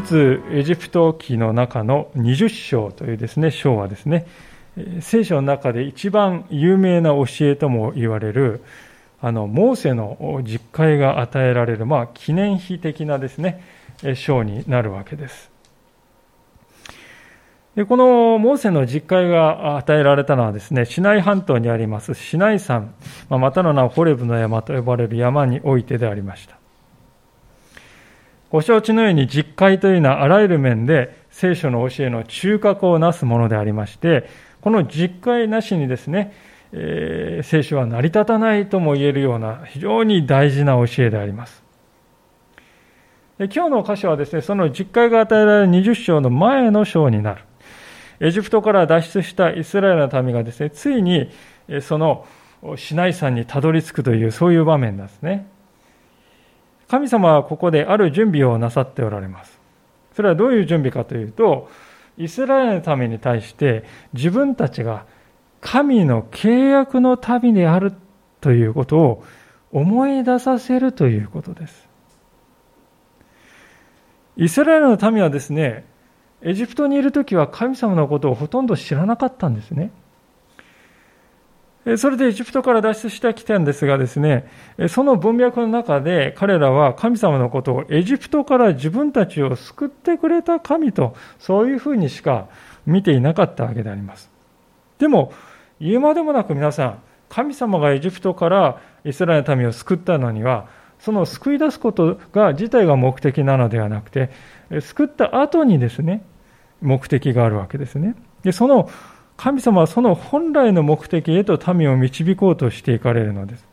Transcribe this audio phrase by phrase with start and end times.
[0.00, 4.26] 出エジプト記の中の20章というですね章はですね
[5.00, 8.62] 聖書の中で一番有名な教えとも言われる
[9.20, 13.62] あのモーセの実会が与えられる、まあ、記念碑的なですね
[14.14, 15.50] 章になるわけです。
[17.76, 22.94] でこのモーセの実会が与えられたのはですねシナイ半島にありますシナイ山、
[23.28, 26.59] ままたの名をホレブの山と呼ばれる山においてでありました。
[28.50, 34.28] ご承知のように実会というのはあらゆる面で聖書の教えの中核をなすものでありまして、
[34.60, 36.34] この実会なしにですね、
[36.72, 41.62] えー、聖書は成り立たないとも言えるような非常に大事な教えであります。
[43.38, 47.44] 今日の箇所はですね、その実会が与えられる20章の前の章になる。
[48.18, 51.30] エジプトから脱出したイスラエルの民がですね、ついに
[51.80, 52.26] その
[52.76, 55.46] シナイ山にたどり着くという、そういう場面なんですね。
[56.90, 59.60] 神様はここである準備をなさっておられます。
[60.12, 61.70] それはどういう準備かというと、
[62.18, 65.06] イスラエルのために対して自分たちが
[65.60, 67.92] 神の契約の民である
[68.40, 69.24] ということを
[69.70, 71.88] 思い出させるということです。
[74.36, 75.84] イスラエルの民はですね、
[76.42, 79.92] エジプトにいるときは神様のことをほとんど知らなかったんですね。
[81.96, 84.46] それでエジプトから脱出してきたんですがですね、
[84.88, 92.48] その文脈の中で彼らは神様のことをエジプトから自分たちを救ってくれた神と、そういうふうにしか
[92.84, 94.30] 見ていなかったわけであります。
[94.98, 95.32] でも、
[95.80, 96.98] 言うまでもなく皆さん、
[97.30, 104.30] 神様がエジプトからイスラエルの民を救ったのには、その救い出すことが自体が目的なのではなくて、
[104.80, 106.22] 救った後にですね、
[106.82, 108.14] 目的があるわけですね。
[108.42, 108.90] で、その
[109.40, 113.64] 神様はその本来の目的へと民を導こうとしていかれるのです。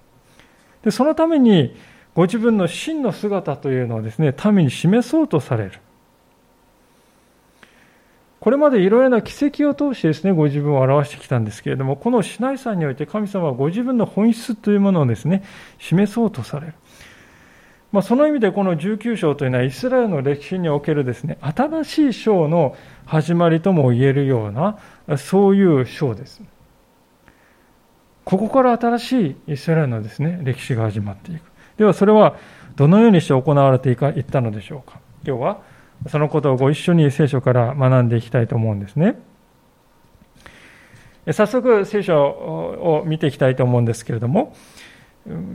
[0.85, 1.75] でそのために
[2.15, 5.73] ご自分の真の姿というのをですね、民に示そうとされる。
[8.39, 15.43] これまでいろいろな奇跡を通してですね、ご自分を表してきたんですけれども、このシナイ山において神様はご自分の本質というものをですね、
[15.79, 16.75] 示そうとされる。
[17.91, 24.77] まあ、その意味でこの19章というのはイスラエルの歴史におけるですね、新しい章の始まりとも言えるような、
[25.15, 26.41] そういう章です。
[28.25, 31.41] ここから新しいイスラエルのですね、歴史が始まっていく。
[31.77, 32.35] ではそれは
[32.75, 34.99] どのようにして行われていったのでしょうか。
[35.25, 35.61] 今日は
[36.07, 39.17] そのことをご一緒に聖書から学んでいきたいと思うんですね。
[41.31, 44.55] 早速聖書を見ていきたいと思うんですけれども、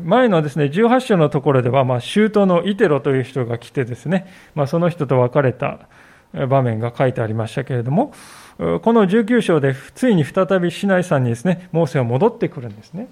[0.05, 5.89] 前のですね、18章のところでは、まあ、周到のイテロという人が来てですね、まあ、その人と別れた
[6.33, 8.13] 場面が書いてありましたけれども、
[8.59, 13.09] この19章でついに再びシナイ山にですね、モーセは戻ってくるんですね。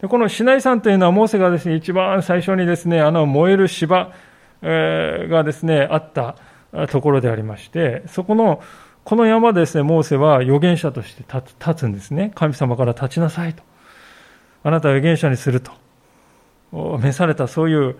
[0.00, 4.12] でこのシナイ山というのはモーセがですね、一番最初にですね、あの燃える芝
[4.62, 6.36] がですね、あった
[6.88, 8.62] ところでありまして、そこの、
[9.04, 12.32] この山でですね、モーセは預言者として立つんですね。
[12.34, 13.62] 神様から立ちなさいと。
[14.64, 15.72] あなたは預言者にすると。
[16.72, 17.96] 召されたそういう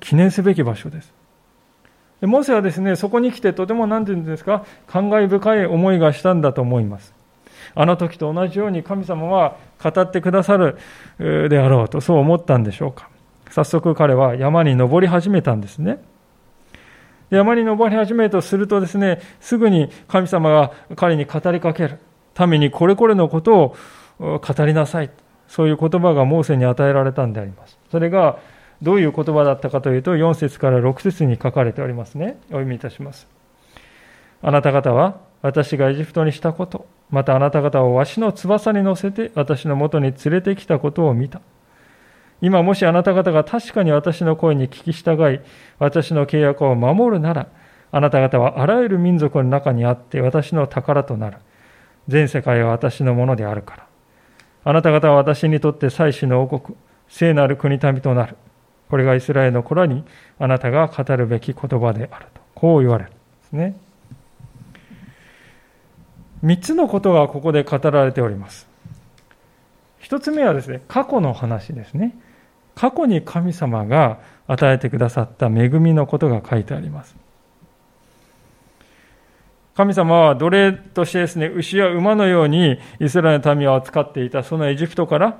[0.00, 1.12] 記念すべき場所です。
[2.22, 7.14] モーセはですね、そこに来てとても何て言うんですか、感慨深い思いがしたんだと思います。
[7.74, 10.76] あの時と同じように神様は語ってくださる
[11.18, 13.08] であろうと、そう思ったんでしょうか。
[13.50, 15.98] 早速彼は山に登り始めたんですね。
[17.30, 21.98] 山に登り始めるとするとですね、すぐに神様が彼に語りかける。
[22.46, 23.76] 民にこれこれのことを
[24.18, 25.10] 語りなさい。
[25.46, 27.78] そういう言葉がモーセに与えられたんであります。
[27.90, 28.38] それが
[28.82, 32.38] どういう言葉だったかというと、4節から6節に書かれておりますね。
[32.48, 33.28] お読みいたします。
[34.42, 41.40] あなた方は私がエジプトにしたこと、またあなた方をわしの翼に乗せて私のもとに連れてきたことを見た。
[42.40, 45.40] 今もしあなた方が確かに私の声に聞き従い、
[45.78, 47.48] 私の契約を守るなら、
[47.92, 51.38] あなた方はあらゆる民族の中にあって私の宝となる。
[52.08, 53.86] 全世界は私のものであるから。
[54.64, 56.76] あなた方は私にとって祭司の王国、
[57.08, 58.36] 聖なる国民となる。
[58.90, 60.04] これがイスラエルの頃に
[60.38, 62.40] あなたが語るべき言葉であると。
[62.54, 63.76] こう言われるんですね。
[66.42, 68.68] 三つのことがここで語られております。
[69.98, 72.16] 一つ目はですね、過去の話ですね。
[72.74, 77.14] 過去に神様が与えてくださった恵みのことが書いてあります。
[79.76, 85.38] 神様は奴隷としてですね、牛や馬のようにイスラエルの民を扱っていたそのエジプトから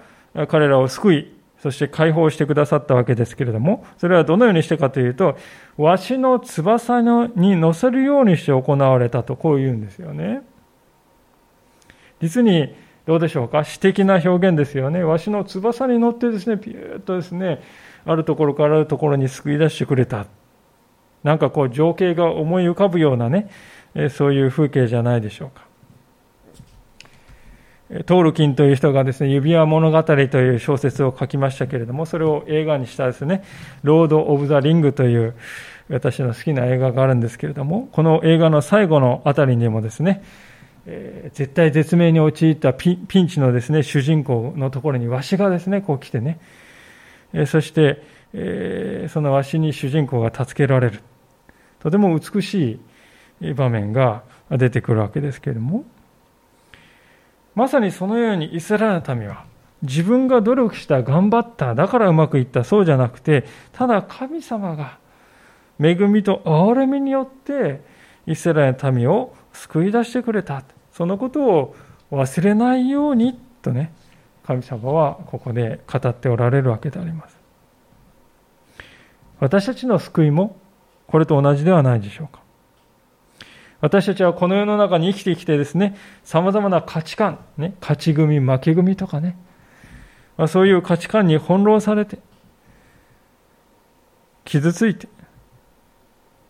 [0.49, 5.36] 彼らを救い、そして解放してくださったわけですけれども、それはどのようにしてかというと、
[5.76, 7.02] わしの翼
[7.36, 10.42] に乗せるようにして行われたと、こう言うんですよね。
[12.20, 12.74] 実に、
[13.06, 13.64] どうでしょうか？
[13.64, 15.02] 詩的な表現ですよね。
[15.02, 17.60] わしの翼に乗ってですね、ピューッとですね、
[18.04, 20.26] あるところからあるところに救い出してくれた。
[21.24, 23.50] なんかこう情景が思い浮かぶようなね、
[24.10, 25.66] そういう風景じゃないでしょうか。
[28.06, 33.42] トールキンという人がですね、指輪物語という小説を書きましたけれども、それを映画にしたですね、
[33.82, 35.34] ロード・オブ・ザ・リングという
[35.88, 40.22] 私の好きな映画があるんですけれども、この映画の最後のあたりにもですね、
[40.87, 46.38] え、絶対絶命に陥ったピンチのですね、主人公のところにわしがですね、こう来てね、
[47.32, 48.02] え、そして、
[48.32, 51.00] え、そのわしに主人公が助けられる。
[51.81, 52.78] とても美し
[53.40, 55.84] い場面が出てくるわけですけれども、
[57.55, 59.44] まさにそのようにイスラエルの民は
[59.82, 64.99] 自分が努力した頑張っただからうまくいったそうじゃなくてただ神様が
[65.81, 67.81] 恵みと憐れみによって
[68.26, 70.62] イスラエルの民を救い出してくれた。
[70.93, 71.76] そのことを
[72.12, 73.93] 忘れないようにとね
[74.44, 77.38] 神様はここで語っておられるわけであります。
[79.38, 80.56] 私たちの救いも
[81.06, 82.43] これと同じではないでしょうか。
[83.81, 89.37] 私たちはこの世の中に生きてきてですね、様々な価値観、ね、勝ち組、負け組とかね、
[90.37, 92.19] まあ、そういう価値観に翻弄されて、
[94.44, 95.09] 傷ついて、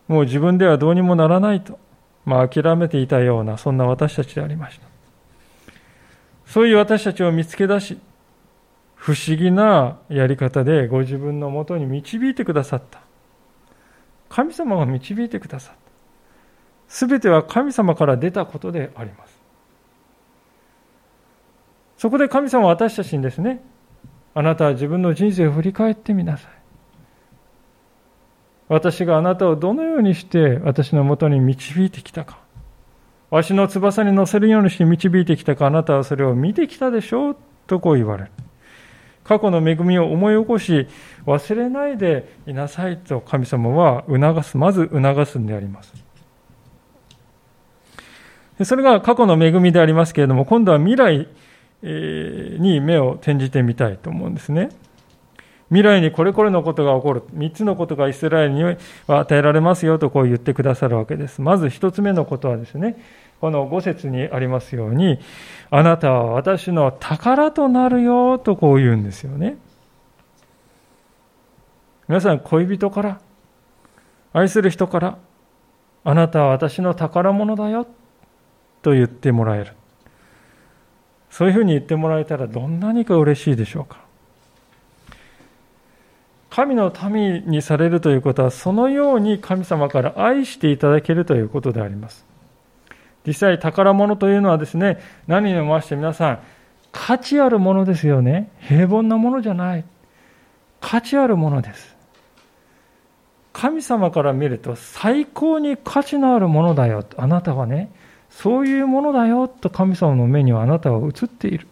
[0.09, 1.79] もう自分ではどうにもならないと、
[2.25, 4.87] まあ、諦めていたような、そんな私たちでありました。
[6.47, 7.99] そういう私たちを見つけ出し、
[8.97, 13.01] 不思議なやり方でご自分のもとに導いてくださった。
[14.29, 15.80] 神様が導いてくださった。
[16.91, 19.41] すべては神様から出たことであります。
[21.97, 23.63] そこで神様は私たちにですね、
[24.35, 26.51] あなたは自分の人生を振り返ってみなさい。
[28.69, 32.39] 私があなたをどのようにして私のもとに導いてきたか。
[33.31, 37.37] わしの翼に乗せるようにして導いてきたか、あなたはそれを見てきたでしょう
[37.69, 38.31] とこう言われる。
[39.23, 40.89] 過去の恵みを思い起こし、
[41.25, 46.10] 忘れないでいなさいと神様は促す、まず促すんであります。
[48.65, 51.29] それが過去の恵みでありますけれども、今度は未来
[51.83, 54.71] に目を転じてみたいと思うんですね。
[55.69, 57.23] 未来にこれこれのことが起こる。
[57.35, 58.77] 3つのことがイスラエルには
[59.07, 61.41] 与えられますよとこう言ってくださるわけです。
[61.41, 62.97] まず1つ目のことはですね、
[63.41, 65.21] この5節にありますように、
[65.71, 69.57] あなたは私の宝となるよとこう言うんですよね。
[72.09, 73.21] 皆さん、恋人から、
[74.33, 75.19] 愛する人から、
[76.03, 77.87] あなたは私の宝物だよ
[78.83, 79.73] と言ってもらえる。
[81.31, 83.99] そういうふうに言ってもらえたらどんなにか嬉しいでしょうか。
[86.51, 92.27] 神の民にされるということは、そのように神様から愛していただけるということであります。
[93.27, 94.99] 実際、宝物というのはですね、
[95.29, 96.39] 何にもまして皆さん、
[96.91, 98.51] 価値あるものですよね。
[98.61, 99.85] 平凡なものじゃない。
[100.81, 101.97] 価値あるものです。
[103.53, 107.05] 神様から見ると最高に価値のあるものだよ。
[107.17, 107.93] あなたはね、
[108.31, 111.67] そういうものだよと神様の目にはあなたは映っている。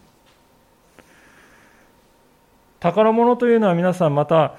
[2.80, 4.54] 宝物というのは皆さんまた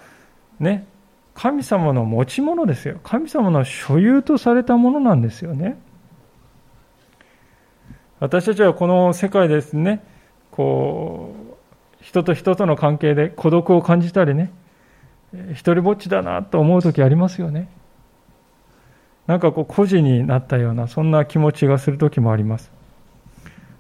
[0.60, 0.86] ね、
[1.34, 3.00] 神様の持ち物ですよ。
[3.04, 5.78] 神様の所有とされたものなんですよね。
[8.20, 10.04] 私たちはこの世界ですね、
[10.52, 11.34] こ
[12.02, 14.52] う、人と人との関係で孤独を感じたりね、
[15.52, 17.70] 一人ぼっちだなと思う時ありますよね。
[19.30, 22.72] なんかこう孤児になったようなそんな気持ちがする時もあります。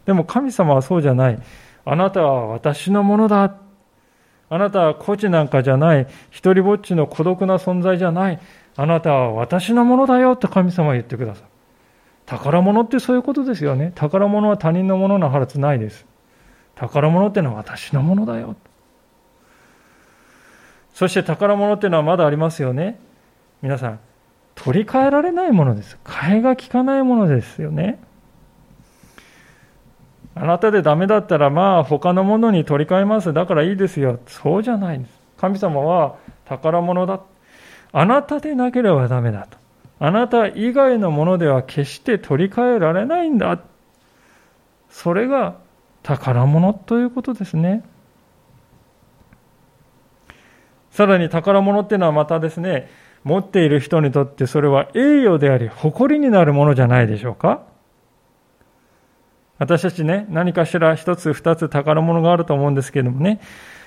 [0.05, 1.41] でも神様はそうじゃない。
[1.85, 3.55] あなたは私のものだ。
[4.51, 6.07] あなたは孤児なんかじゃない。
[6.29, 8.39] 一人ぼっちの孤独な存在じゃない。
[8.75, 10.33] あなたは私のものだよ。
[10.33, 11.43] って神様は言ってください
[12.27, 13.91] 宝物ってそういうことですよね。
[13.95, 16.05] 宝物は他人のもののはずないです。
[16.75, 18.55] 宝物ってのは私のものだよ。
[20.93, 22.99] そして宝物っていうのはまだありますよね。
[23.63, 23.99] 皆さん。
[24.63, 25.97] 取り替えられないものです。
[26.03, 27.99] 替えが利かないものですよね。
[30.35, 33.33] あなたでダメだったら、まあ、他のものに取り替えます。
[33.33, 34.19] だからいいですよ。
[34.27, 35.19] そうじゃないんです。
[35.37, 37.21] 神様は宝物だ。
[37.91, 39.57] あなたでなければダメだと。
[39.99, 43.59] あなた以外のものでは決して取り替えられないんだ。
[44.89, 45.55] それが
[46.03, 47.83] 宝物ということですね。
[50.91, 52.89] さらに宝物っていうのはまたですね、
[53.23, 57.63] 持っている人にとってそれは栄誉であり誇りになるものじゃないでしょうか？
[59.57, 63.41] 私たちね、何かしら一つ二つ宝物があると思うんですけれどもね、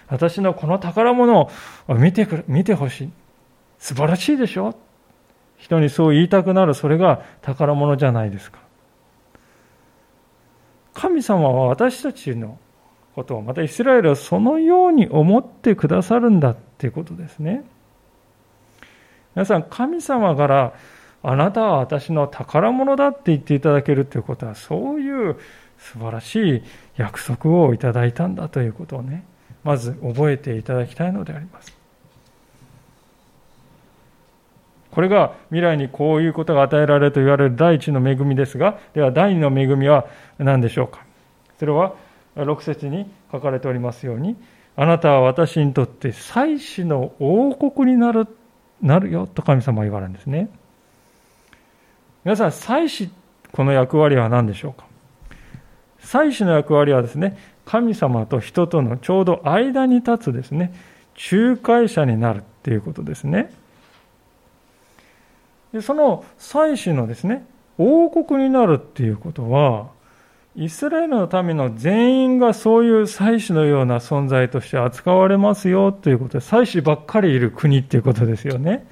[0.09, 1.51] 私のこの宝物
[1.89, 3.11] を見てく見てほしい。
[3.79, 4.77] 素晴らしいでしょ？
[5.57, 8.59] 人にそう言いたくなる、それが宝物じゃないですか。
[10.93, 12.59] 神様は私たちの
[13.15, 17.65] ことを、またイスラエルはそのように思ってくださるんだっていうことですね。
[19.35, 20.75] 皆さん、神様から
[21.23, 25.37] あなたは私の宝物だって言っていただけるということは、そういう
[25.79, 26.63] 素晴らしい
[26.97, 29.25] 約束をいただいたんだということをね、
[29.65, 31.77] まず覚えていただきたいのであります。
[34.91, 40.07] これが未来にこういうことが与えられると言われる第一の恵みですが、では第二の恵みは
[40.39, 41.05] 何でしょうか。
[41.59, 41.95] それは
[42.37, 44.37] 6節に書かれておりますように、
[44.77, 48.27] あなたは私にとって祭司の王国になる
[48.83, 50.49] なるよと神様は言われるんですね。
[52.25, 53.11] 皆さん、祭司、
[53.53, 54.87] この役割は何でしょうか？
[56.01, 60.75] 祭司の役割はですね、神様と人とのちょうど間に立つですね、
[61.33, 63.53] 仲介者になるっていうことですね。
[65.73, 67.47] でその祭司のですね、
[67.79, 69.89] 王国になるっていうことは、
[70.55, 78.87] イスラエルの民の全員がそういう祭司のような存在として扱われますよということで、祭司ばっかりいる国っていうことですよね。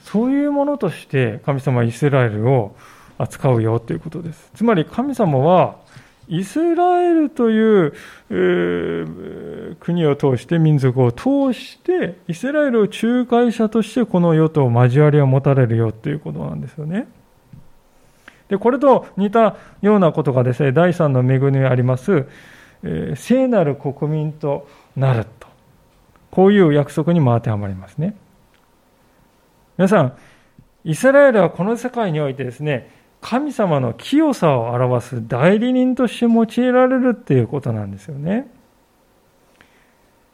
[0.00, 2.74] そういうものとして神様はイスラエルを
[3.18, 4.50] 扱うよということです。
[4.54, 5.76] つまり神様は
[6.28, 7.92] イスラエルという、
[8.30, 17.06] えー、国を通して、民族を通して、イスラエルを仲介者としてこの世と交わりを持たれるよということなんですよね。
[18.52, 22.26] で、これと似たようなことがですね、第三の恵みにあります、
[22.82, 25.48] えー、聖なる国民となると。
[26.30, 28.14] こういう約束にも当てはまりますね。
[29.78, 30.12] 皆さん、
[30.84, 32.90] イスラエルはこの世界においてですね、
[33.22, 38.52] 神様の清さを表す代理人として用いられるっていうことなんですよね。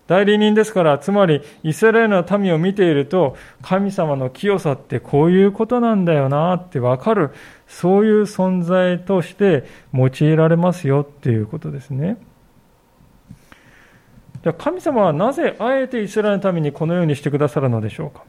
[0.08, 7.30] 代理人ですから、つまりイスラエルの民を見ていると、神様の清さってこういうことなんだよなってわかる、
[7.68, 12.16] そういう存在として用いられますよっていうことですね。
[14.42, 18.24] じゃあ神様はなぜあえてイスラエルの民にこのようにしてくださるのでしょうか。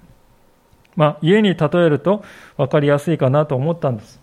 [0.95, 2.23] まあ、家に例えると
[2.57, 4.19] 分かりやすいかなと思ったんです。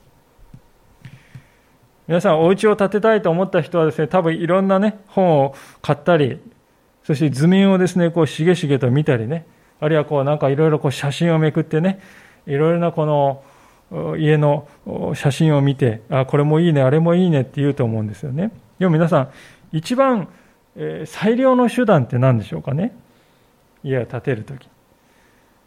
[2.07, 6.39] 皆さん、お家を建てたいと思った人はですね、多分いろんなね、本を買ったり、
[7.03, 9.47] そして図面をですね、こう、しげしげと見たりね、
[9.81, 12.01] あるいはこう、なんかいろいろこう、写真をめくってね、
[12.47, 13.43] いろいろなこの、
[14.19, 14.69] 家の
[15.15, 18.51] 写真を見て、あ、これもいいね、あれもいいねって言うと思うんですよね。
[18.79, 19.29] でも皆さん、
[19.73, 20.29] 一番、
[21.05, 22.95] 最良の手段って何でしょうかね？
[23.83, 24.69] 家を建てるとき。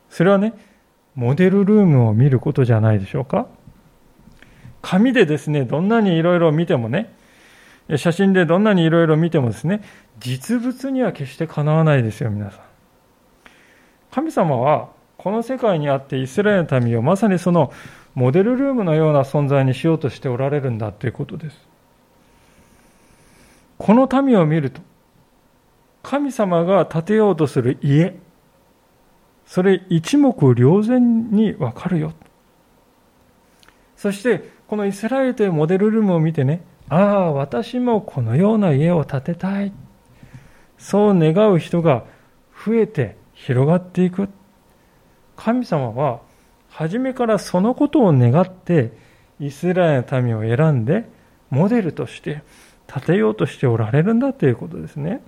[0.09, 0.53] それはね、
[1.15, 3.47] モデルルームを見ることじゃないでしょうか？
[4.81, 7.13] 紙でですね、どんなにいろいろ見てもね、
[7.95, 9.81] 写真でどんなにいろいろ見てもですね、
[10.19, 12.59] 実物には決してかなわないですよ、皆さん。
[14.11, 17.73] 神様は、この世界にあってイスラエルの民をまさにその
[18.15, 21.57] モデルルームのような存在にしようとしておられるんだということです。
[23.77, 24.81] この民を見ると、
[26.03, 28.17] 神様が建てようとする家、
[29.45, 32.13] それ一目瞭然にわかるよ。
[33.95, 39.71] そして、このイスラエルというモデルルームを見てね、ああ、私もこのような家を建てたい。
[40.77, 42.05] そう願う人が
[42.65, 44.29] 増えて広がっていく。
[45.35, 46.21] 神様は、
[46.69, 48.91] 初めからそのことを願って、
[49.39, 51.05] イスラエルの民を選んで、
[51.49, 52.41] モデルとして
[52.87, 55.21] 建てようとしておられるんだということですね。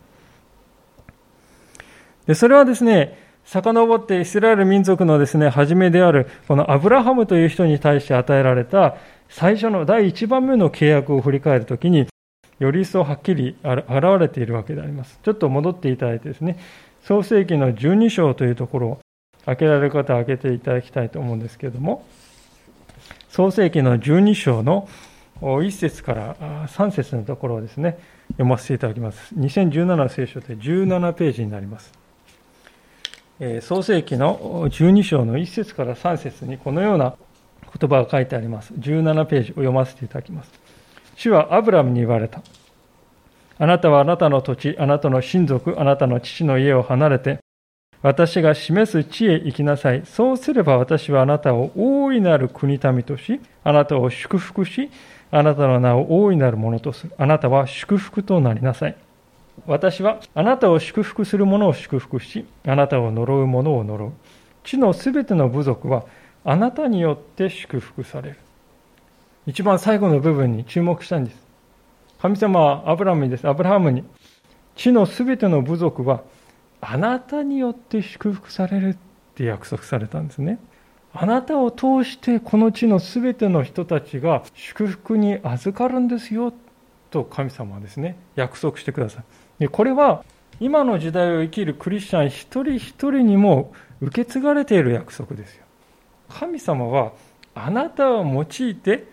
[2.25, 8.95] で、それはですね、遡ってイスラエル民族のですね、初めである、このアブラハムという人に対して与えられた
[9.29, 12.07] 最初の第1番目の契約を振り返るときに、
[12.59, 13.83] より一層はっきり現
[14.19, 15.19] れているわけであります。
[15.23, 16.59] ちょっと戻っていただいてですね、
[17.03, 18.99] 創世紀の12章というところ
[19.45, 22.05] 開けられる方は開けていただきたいと思うんですけれども、
[23.29, 24.87] 創世紀の12章の
[25.41, 26.35] 1節から
[26.67, 27.97] 3節のところをですね、
[28.33, 29.33] 読ませていただきます。
[29.35, 31.91] 2017聖書で17ページになります。
[33.61, 37.15] 創世紀の12章の1節から3節にこのような
[37.79, 38.71] 言葉が書いてあります。
[38.75, 40.51] 17ページを読ませていただきます。
[41.15, 42.43] 主はアブラムに言われた。
[43.57, 47.39] あなたはあなたの土地、あなたの親族、あなたの父の家を離れて、
[48.01, 50.03] 私が示す地へ行きなさい。
[50.05, 54.89] そうすれば私はあなたを大いなる国民とし、あなたを祝福し、
[55.29, 57.13] あなたの名を大いなるものとする。
[57.17, 58.95] あなたは祝福となりなさい。
[59.67, 64.11] 私はあなたを祝福する者を祝福し、あなたを呪う者を呪う。
[64.63, 66.05] 地のすべての部族は
[66.43, 68.37] あなたによって祝福される。
[69.45, 71.37] 一番最後の部分に注目したいんです。
[72.19, 73.47] 神様はアブラムにです。
[73.47, 74.03] アブラハムに、
[74.75, 76.21] 地のすべての部族は
[76.81, 78.97] あなたによって祝福されるっ
[79.35, 80.59] て約束されたんですね。
[81.13, 86.53] あなたを通してこの地のすべての人たちが祝福に預かるんですよ
[87.11, 89.23] と神様はですね、約束してください。
[89.59, 90.23] でこれは
[90.59, 95.65] 今の時代を生きるクリスチャン一人一人にも受け継がれている約束ですよ。
[96.29, 97.11] 神様は
[97.53, 99.05] あなたを用いて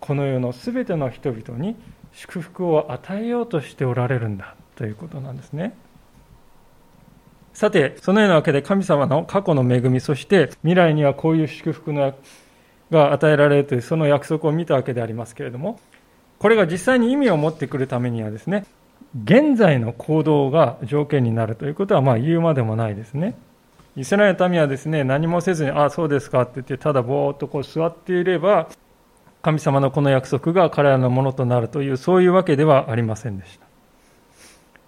[0.00, 1.76] この世のすべての人々に
[2.12, 5.74] 祝福を与えようとしておられるんだということなんですね。
[7.54, 12.14] さて、そのようなわけで神様の過去の恵み、そして未来にはこういう祝福が
[12.90, 15.78] 与えられるというその約束を見たわけでありますけれども、
[16.40, 18.66] これが実際に意味を持ってくるためにはですね、
[19.24, 23.36] 現在の行動が条件になるということはまあ言うまでもないですね。
[23.96, 28.68] イスラエルの民はですね、何もせずに、ああ、そうですかって言って、ただぼーっとこう座っていれば、
[29.42, 33.63] 神様のこの約束が彼らのものとなるという、そういうわけではありませんでした。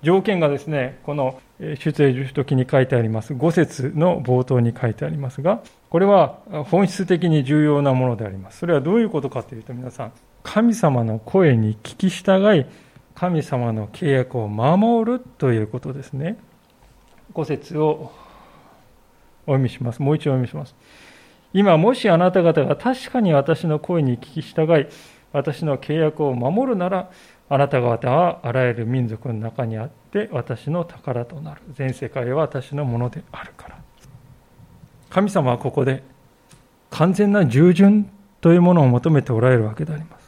[0.03, 6.38] 条件がですね、この出エジプト記に書いてあります、5節の冒頭に書いてありますが、これは
[6.71, 8.59] 本質的に重要なものであります。
[8.59, 10.12] それはどういうことかというと、皆さん、
[10.43, 12.67] 神様の声に聞き従い、
[13.15, 16.37] 神様の契約を守るということですね。
[17.33, 18.12] 5節を
[19.47, 20.03] お読みします。
[20.03, 20.75] もう一度お読みします。
[21.53, 24.87] 今、もしあなた方が確かに私の声に聞き従い、
[25.33, 27.11] 私の契約を守るなら、
[27.49, 31.62] あなた方はあらゆる民族の中にあって私の宝となる。
[31.75, 33.79] 全世界は私のものであるから。
[35.11, 36.03] 神様はここで
[36.91, 38.11] 完全な従順
[38.41, 40.26] というものを求めておられるわけであります。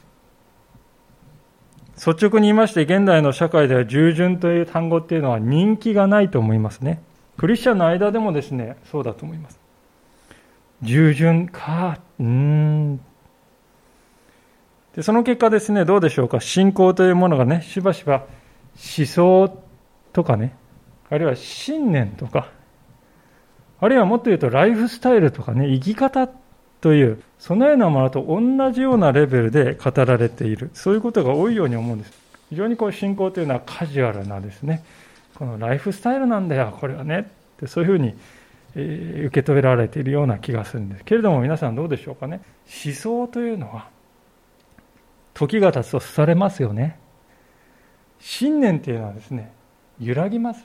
[2.07, 7.03] 率直に言いまして、現代の社会では従順という単語っていうのは人気がないと思いますね。
[7.37, 9.59] クリスチャンの間でもですね、そうだと思います。
[10.83, 13.01] 従順か、うーん、
[14.99, 18.25] でその結果ですね、どうでしょうか、信仰というものがね、しばしば
[18.97, 19.63] 思想
[20.13, 20.57] とかね、
[21.09, 22.51] あるいは信念とか、
[23.79, 26.29] あるいはもっと言うとライフスタイルとかね、生き方
[26.81, 32.13] という、そのようなものと同じようなレベルで語られている、そういうことが多いように思うんです。
[32.51, 34.83] 非常にこう信仰というのはカジュアルなですね、
[35.37, 37.25] このライフスタイルなんだよ、これはね、っ
[37.61, 38.17] てそういうふうに、
[38.75, 41.05] え受け止められているような気がするんです。
[41.05, 42.41] けれども皆さんどうでしょうかね？
[42.85, 43.97] 思想というのは、
[45.39, 46.99] 時が経つとされますよね。
[48.19, 49.53] 信念っていうのはですね、
[50.01, 50.65] 揺らぎます。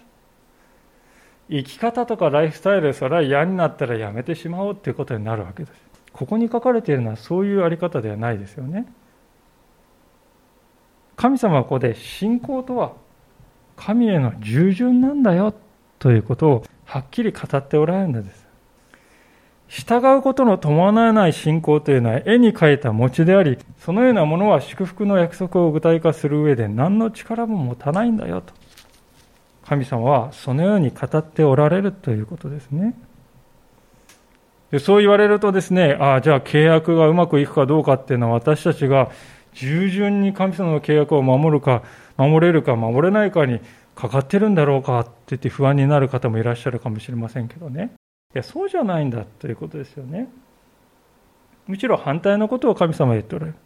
[1.48, 5.80] 生き方とかライフスタイルそれは嫌になったらやめてしまおうっていうことになるわけです。
[6.12, 8.92] ここに書かれているのはそういうあり方ではないですよね。
[11.16, 12.94] 神様はここで信仰とは
[13.76, 15.54] 神への従順なんだよ
[16.00, 18.43] ということをはっきり語っておられるんです。
[19.74, 28.54] 従うことの伴わない信仰というのは絵に描いた餅であり、そのようなものは祝福の約束を具体化する上で何の力も持たないんだよと。
[29.66, 32.94] 神様はそのように語っておられるということですね。
[34.70, 39.10] でそう言われるとですね、ああ、じゃあ契約がうまくいくかどうかっていうのは私たちが
[39.56, 41.82] 従順に神様の契約を守るか、
[42.16, 43.60] 守れるか守れないかに
[43.96, 47.94] かかってるんだろうかって言って不安になる方もいらっしゃるかもしれませんけどね。
[48.36, 50.28] いや、そうじゃないんだということですよね。
[51.68, 53.58] むしろ反対のことを神様は言っておられる。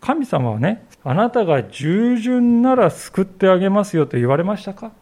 [0.00, 4.92] 神様はね、あなたが従順なら救ってあげますよと言われましたか？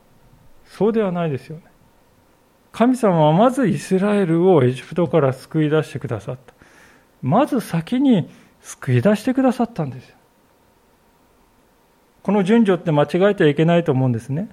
[0.66, 1.64] そうではないですよね。
[2.71, 6.55] 神様はまずイスラエルをエジプトから救い出してくださった。
[7.23, 10.16] まず先に救い出してくださったんですよ。
[12.23, 14.51] この順序って間違えてはいけないと思うんですね。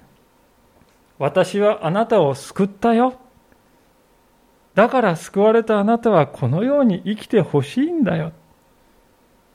[1.18, 3.14] 私はあなたを救ったよ。
[4.78, 8.30] だから救われたあなたはこのように生きてほしいんだよ。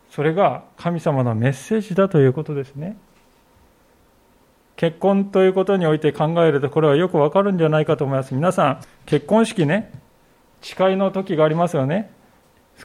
[0.10, 2.98] それが神様のメッセージだということですね。
[4.76, 8.36] 結婚ということにおいて考えるとこれはよくわかるんじゃないかと思います。
[8.36, 9.94] 皆さん、結婚式ね、
[10.62, 12.12] 誓いの時がありますよね。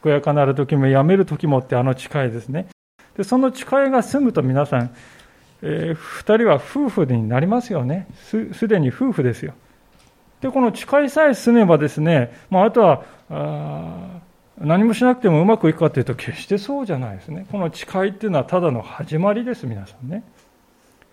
[0.00, 2.68] 健やかなる時もやめる時もってあの誓いですね。
[3.16, 4.94] でその誓いが済むと皆さん、
[5.62, 8.06] えー、2人は夫婦になりますよね。
[8.20, 9.54] すでに夫婦ですよ。
[10.40, 14.20] で、この誓いさえ進めばですね、まあ、あとはあ
[14.60, 17.46] 何もしなくてもうまくいくかというと決してそうじゃないですね。
[17.50, 20.24] この誓いっていうのはただの始まりです、皆さんね。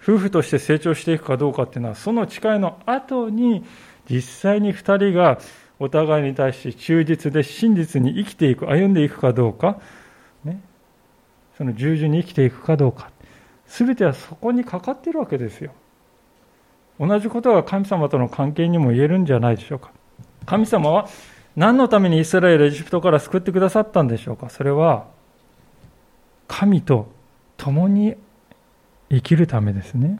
[0.01, 3.63] 夫婦として成長していくかどうかっていうのは、その誓いの後に
[4.09, 5.39] 実際に二人が
[5.79, 9.79] お互いに対して忠実で真実に生きていく、歩んでいくかどうか、
[10.43, 10.61] ね、
[11.57, 13.11] その従順に生きていくかどうか、
[13.67, 15.71] すべてはそこにかかっているわけですよ。
[16.99, 19.91] 同じことが神様との関係にも言えるんじゃないでしょうか。
[20.45, 21.07] 神様は
[21.55, 24.49] 何のためにイスラエル、エジプトから救ってくださったんでしょうか。
[24.49, 25.07] それは、
[26.47, 27.11] 神と
[27.57, 28.15] 共に
[29.09, 30.19] 生きるためですね。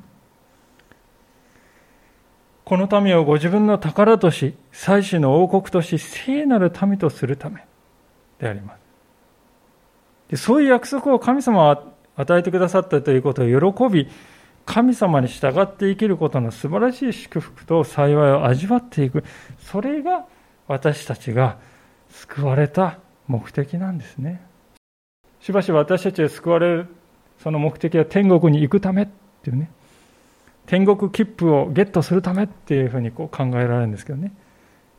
[2.63, 7.65] この民をご自分の宝とし、祭祀の王国とし、聖なる民とするため
[8.39, 8.79] であります。
[10.29, 11.83] でそういう約束を神様は
[12.15, 14.09] 与えてくださったということを喜び、
[14.65, 19.23] 神様に従って生きることの素晴らしい祝福と幸いを味わっていく。
[19.59, 20.25] それが
[20.67, 21.57] 私たちが
[22.09, 24.41] 救われた目的なんですね。
[25.39, 26.87] しばしば私たちが救われる
[27.39, 29.07] その目的は天国に行くためっ
[29.43, 29.69] ていうね。
[30.65, 34.33] 天国切符をゲットするためっていうふうにこう考えられるんですけどね。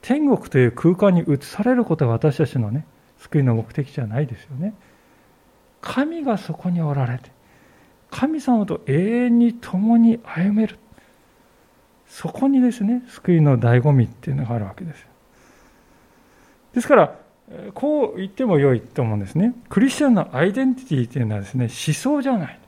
[0.00, 2.86] 天国という空間に移されることが私たちのね
[3.18, 4.74] 救いの目的じゃないですよね。
[5.80, 7.30] 神がそこにおられて
[8.16, 10.78] 神様と永遠に共に歩める。
[12.08, 15.06] そこにですね救いの醍醐味っていうのがあるわけです。
[16.72, 17.14] ですから
[17.74, 19.54] こう言っても良いと思うんですね。
[19.68, 22.58] クリスチャンのアイデンティティというのはですね思想じゃない。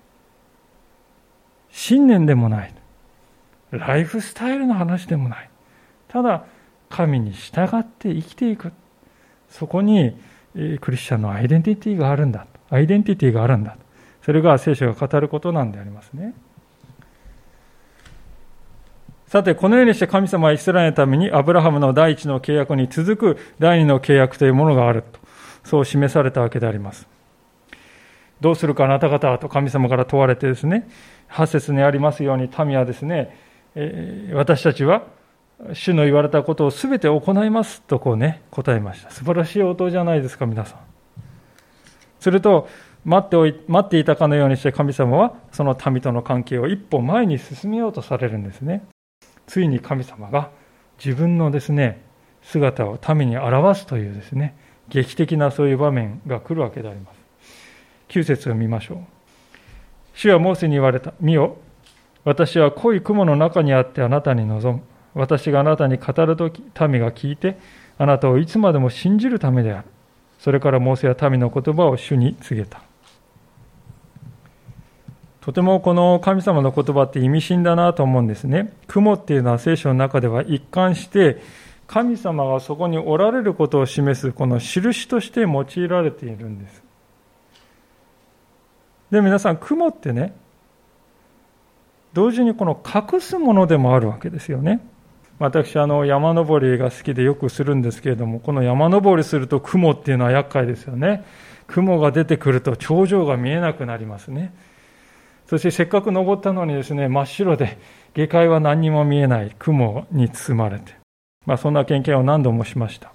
[1.70, 2.74] 信念でもない。
[3.70, 5.48] ライフスタイルの話でもない。
[6.08, 6.44] ただ
[6.90, 8.72] 神に従って生きていく。
[9.48, 10.14] そこに
[10.82, 12.46] クリスチャンのアイデンティティがあるんだ。
[12.68, 13.78] アイデンティティがあるんだ。
[14.28, 16.34] それが聖書が語ることなんでありますね
[19.26, 25.18] さて、このようにして神様はイスラエルのためにアブラハムの第一の契約に続く第二の契約というものがあると、
[25.64, 27.08] そう示されたわけであります。
[28.42, 30.90] どうするかあなた方と神様から問われてですね、
[31.30, 33.34] 8節にありますように民はですね、
[33.74, 35.04] え、私たちは
[35.72, 39.10] 主の言われたことをすべて行いますとこうね、答えました。
[39.10, 40.78] 素晴らしい応答じゃないですか、皆さん。
[42.20, 42.68] すると、
[43.08, 48.86] 待っておい待っていたかのようにして神様はその民との関係を一歩前に進めようとされるんですね。
[49.46, 50.50] ついに神様が
[51.02, 52.02] 自分のですね、
[52.42, 54.54] 姿を民に表すというですね、
[54.90, 57.18] 劇的なそういう場面が来るわけであります。
[58.10, 58.98] 9節を見ましょう。
[60.12, 61.14] 主はモーセに言われた。
[61.18, 61.56] 見よ、
[62.24, 64.82] 私は濃い雲の中にあってあなたに望む。
[65.14, 67.58] 私があなたに語るとき、民が聞いて、
[67.96, 69.84] あなたをいつまでも信じるためである。
[70.38, 72.87] それからモーセは民の言葉を主に告げた。
[75.48, 78.74] とてもこの神様の言葉って意味深だなと思うんですね。
[78.86, 81.40] 雲っていうのは聖書の中では一貫して
[81.86, 86.82] 神様がそこにおられることを示すこの印として用いられているんです。
[89.10, 90.36] で、皆さん、雲ってね、
[92.12, 94.86] 同時にこの隠すものでもあるわけですよね。
[95.38, 101.24] 私、あの、山登りが好きでよくするんですけれども、この山登りすると雲っていうのは厄介ですよね。
[101.66, 104.52] 雲が出てくると頂上が見えなくなりますね。
[105.48, 107.78] そしてせっかく登ったのにですね、真っ白で、
[108.14, 110.94] 下界は何にも見えない雲に包まれて、
[111.46, 113.12] まあ、そんな経験を何度もしました。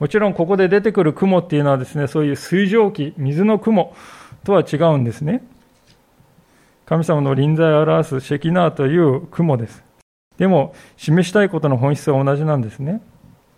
[0.00, 3.94] もちろんここで出てくる雲っていうのはですね、そういう水蒸気、水の雲
[4.42, 5.44] とは違うんですね。
[6.84, 9.84] 神様の臨在を表すシェキナーという雲です。
[10.36, 13.02] でも、示したいことの本質は同じなんですね。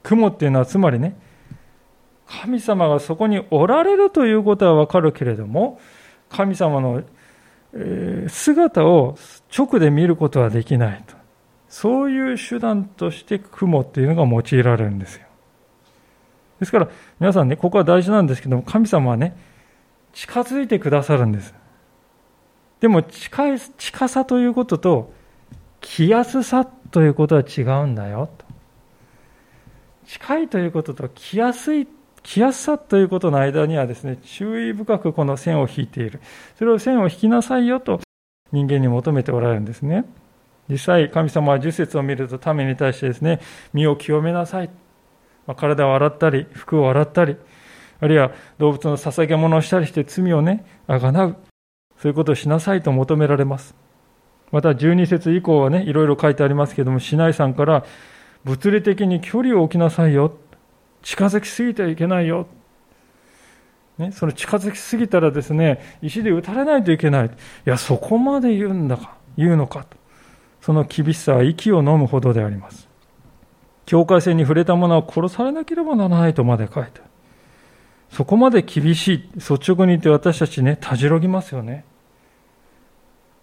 [0.02, 1.16] 雲っていうのはつまりね、
[2.26, 5.80] 神様がそこにおられるということはわかるけれども、
[6.30, 7.02] 神様の
[8.28, 9.16] 姿を
[9.56, 11.16] 直で見ることはできないと。
[11.68, 15.26] そういう手段として雲っていうのが用いられるんですよ。
[16.60, 16.88] ですから、
[17.20, 19.36] 皆さんね、ここは大事なんですけども、神様はね、
[20.12, 21.54] 近づいてくださるんです。
[22.80, 25.12] でも近い、近さということと、
[25.80, 28.46] 来やすさということは違うんだよと。
[30.06, 31.86] 近いということと来やすい
[32.28, 36.20] 来やすさということの間にはですね、注意深くこの線を引いている。
[36.58, 38.00] それを線を引きなさいよと
[38.52, 40.04] 人間に求めておられるんですね。
[40.68, 43.40] 実際、神様は十節を見ると民に対してですね、
[43.72, 44.68] 身を清めなさい。
[45.46, 47.34] まあ、体を洗ったり、服を洗ったり、
[47.98, 51.36] あるいは動物の捧げ物をしたりして罪をね、あがなう。
[51.96, 53.74] そういうことをしなさいと求められます。
[54.52, 57.86] また12節以降はね、いろいろ書いてありますけども、市内さんから
[58.44, 60.36] 物理的に距離を置きなさいよ。
[61.08, 62.46] 近づきすぎてはいけないよ。
[63.96, 67.26] ね、その近づきすぎたらですね、石で撃たれないといけない。
[67.28, 67.30] い
[67.64, 69.96] や、そこまで言うんだか、言うのかと。
[70.60, 72.86] その厳しさは息を飲むほどであります。
[73.86, 77.00] 境界線に触れた者は殺されなければならないとまで書いて。
[78.10, 79.30] そこまで厳しい。
[79.36, 81.86] 率直に言って私たちね、たじろぎますよね。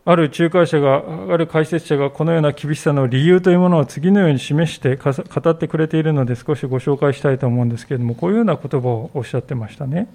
[0.07, 5.11] ある仲介者が、ある解説者がこのような厳しさの理由というものを次のように示して語
[5.49, 10.07] ってくれているので少しご紹介したいと思うんですけれども、こういうような言葉をおっしゃってましたね。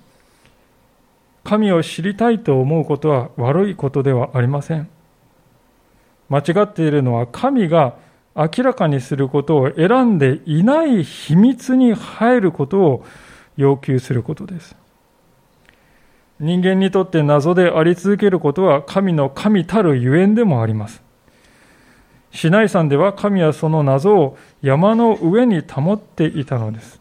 [1.42, 4.88] 神を知りたいと思うことは悪いことではありません。
[6.28, 7.94] 間違っているのは神が
[8.36, 13.04] 明らかにすることを選んでいない秘密に入ることを
[13.56, 14.76] 要求することです。
[16.40, 21.02] 人間にとって謎であり続けることは神の神たるゆえんでもあります。
[22.32, 27.00] 市内山では神はその謎を山の上に保っていたのです。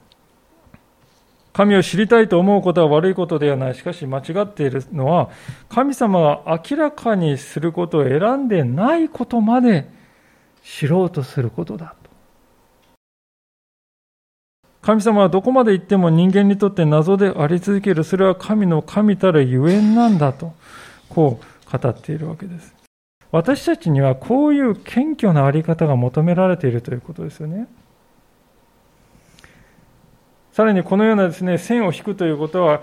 [1.54, 3.76] 神を知りたいと思うことは悪いことではない。
[3.76, 5.30] しかし間違っているのは、
[5.70, 9.90] 神様が明らかにすることを選んでないことまで
[10.64, 12.09] 知ろうとすることだと。
[14.90, 18.04] 神様はどこまで行っても人間にとって謎であり続ける。
[18.04, 20.54] それは神の神たるゆえんなんだと、
[21.10, 22.74] こう語っているわけです。
[23.32, 27.68] 私たちにはこういう謙虚なあり方が求められているということですよね。
[30.54, 32.82] さらにこのようなですね、線を引くということは、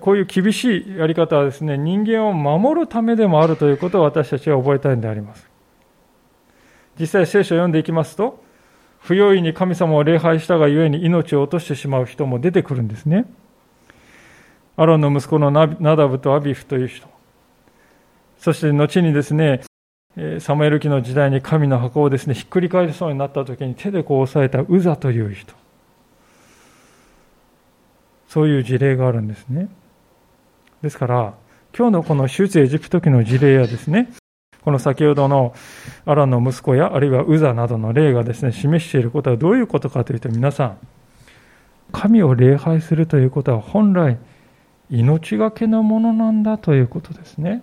[0.00, 5.46] こういう厳しいやり方はですね、人間を守るためでもあるということを私たちは覚えたいんであります。
[6.98, 8.42] 実際聖書を読んでいきますと、
[9.04, 13.26] 不用意に神様を礼拝したがゆえに命を落としてしまう人も出てくるんですね。
[14.78, 17.06] アロンの息子のナダブとアビフという人。
[18.38, 19.60] そして後にですね、
[20.38, 25.52] サムエル記の時代に神の箱をですね、ひっくり返りそうになった時に手でこう押さえたウザという人。
[28.28, 29.68] そういう事例があるんですね。
[30.80, 31.34] ですから、
[31.76, 34.08] 今日のこの出エジプト記の事例やですね、
[34.64, 35.54] この先ほどの
[36.06, 40.78] アランの息子や、あるいはウザなどの例がですね、示していることはどういうことかというと、皆さん、
[41.92, 44.18] 神を礼拝するということは本来、
[44.90, 47.62] 命がけのものなんだということですね。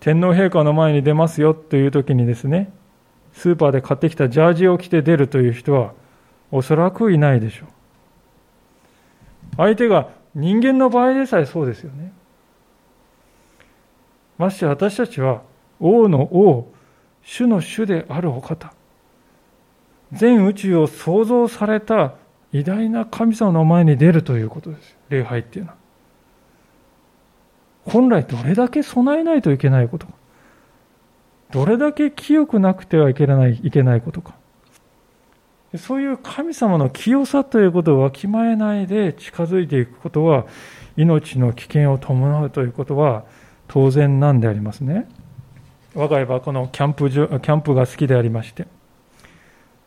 [0.00, 2.72] 天皇陛下の前に出ますよという時にですね、
[3.32, 5.92] スーパーで買ってきたジャージを着て出るという人は、
[6.50, 7.68] おそらくいないでしょう。
[9.56, 12.12] 相手が人間の場合でさえそうですよね。
[14.42, 15.42] まして私たちは
[15.78, 16.72] 王の王、
[17.22, 18.74] 主の主であるお方、
[20.12, 22.14] 全宇宙を創造された
[22.52, 24.96] 偉大な神様の前に出るということです。
[25.08, 25.76] 礼拝っていうのは。
[27.84, 30.12] 本来どれだけ備えないといけないことか。
[31.50, 34.34] どれだけ清くなくてはいけないいけないことか。
[35.76, 40.46] そういう神様の清さということをわきまえないで近づいていくことは、
[40.96, 43.24] 命の危険を伴うということは
[43.72, 45.08] 当然なんでありますね。
[45.94, 48.66] 我が家はこのキャンプキャンプが好きでありまして、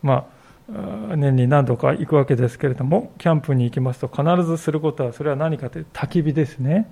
[0.01, 0.25] ま
[0.67, 6.89] あ、年に何度か行くわけですけれども、キャンプに行きますと必ずすることは、それは何かというと焚き火ですね。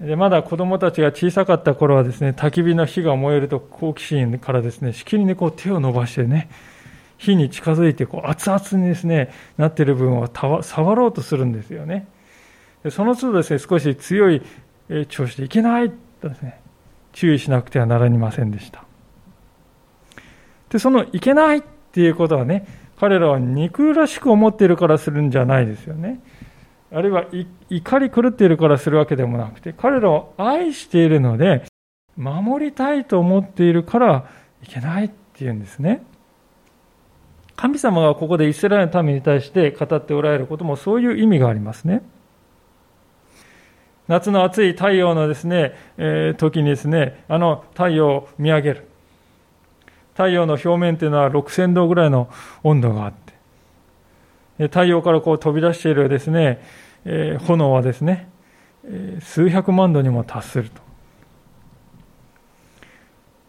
[0.00, 6.48] でまだ子供たちが小さかった頃はですね、焚き火の火が燃えると好奇心からですね、しきりにこう手を伸ばしてね、
[7.18, 12.06] 火に近づいてこう熱々にですね、なっている部分を触ろうとするんですよね。
[12.84, 14.42] でその都度ですね、少し強い
[15.08, 16.60] 調子でいけないとですね、
[17.12, 18.84] 注意しなくてはなりませんでした。
[20.68, 22.66] で、そのいけないっていうことはね、
[22.98, 26.20] 彼らは憎らしく思っているからするんじゃないですよね。
[26.92, 27.26] あるいは
[27.68, 31.64] 怒り狂っているからするわけでもなくて、彼らを愛しているので、
[32.16, 34.28] 守りたいと思っているから
[34.62, 36.02] いけないっていうんですね。
[37.56, 42.02] 神様がここでイスラエルの民に対して語っておられることもそういう意味がありますね。
[44.08, 48.88] 夏の暑い太陽のですね、えー、時にですね、あの太陽を見上げる。
[50.12, 52.30] 太陽の表面というのは6000度ぐらいの
[52.62, 56.62] 温度があって、太陽からこう飛び出しているですね、
[57.04, 58.28] えー、炎はですね、
[58.84, 60.80] えー、数百万度にも達すると。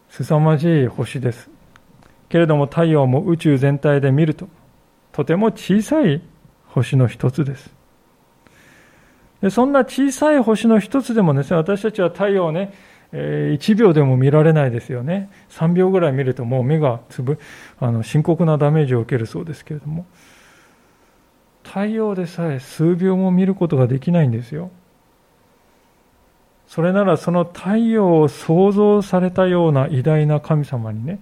[0.10, 1.50] 凄まじい星です。
[2.30, 4.50] けれども太陽も宇宙全体で見ると、
[5.12, 6.22] とても小さい
[6.66, 7.77] 星の一つです。
[9.52, 12.74] そんな小さい星の一つでもですね、私たちは太陽をね、
[13.12, 15.30] え1秒でも見られないですよね。
[15.52, 17.40] 3秒ぐらい見るともう目がつぶ、
[17.80, 20.06] あの深刻なダメージを受けるそうですけれども、
[21.64, 24.72] 太陽でさえ数秒も見ることができないんですよ。
[26.68, 31.20] それならその太陽を創造されたような偉大な神様にね、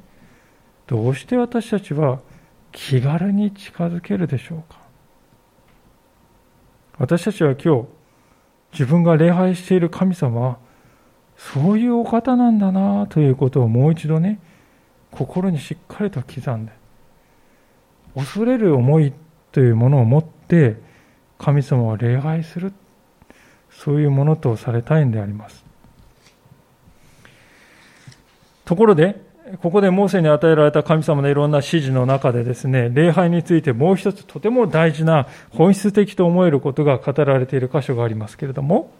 [0.87, 2.19] どうして私たちは
[2.71, 4.79] 気軽に近づけるでしょうか
[6.97, 7.87] 私たちは今日
[8.75, 10.57] 自分が礼拝している神様は
[11.37, 14.39] そういうお方なんだなということをもう一度ね
[15.11, 16.73] 心にしっかりと刻んで
[18.15, 19.13] 恐れる思い
[19.53, 20.75] というものを持って
[21.37, 22.73] 神様を礼拝する
[23.71, 25.63] そういうものとされたいんであります。
[28.65, 29.21] ところで
[29.61, 38.91] ここでモーセに与えられた神様のいろんな指示の中でですね、礼拝についてもう一つとても大事な本質的と思えることが語られている箇所がありますけれども、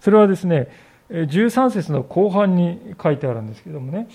[0.00, 0.68] それはですね、
[1.10, 4.08] 13節の後半に書いてあるんですけどもね、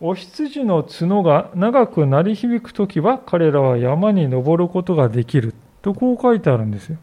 [0.00, 6.98] お羊の角が長く鳴り響くときは彼らは山に登ることができるとこう書いてあるんですよ。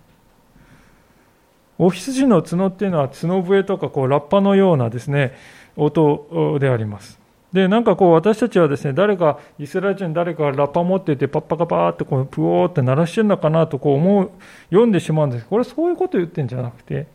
[1.78, 5.34] お羊の角っていうのは角笛とかこうラッパのようなですね、
[5.76, 7.25] 音であります。
[7.56, 14.32] で、なんかこう私たちはですね、誰か、イスラエル人誰かラッパ持っていて、パッパカパーってこう、プオーって鳴らしてるのかなとこう思う、
[14.72, 15.46] 読んでしまうんです。
[15.46, 17.08] これそういうことを言ってるんじゃなくて、